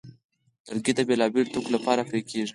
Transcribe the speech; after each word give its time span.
لرګی 0.67 0.91
د 0.95 0.99
بېلابېلو 1.09 1.51
توکو 1.53 1.69
لپاره 1.75 2.01
پرې 2.09 2.19
کېږي. 2.29 2.49